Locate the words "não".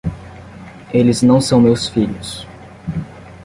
1.21-1.39